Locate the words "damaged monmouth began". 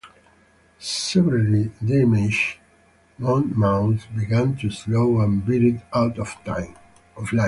1.85-4.55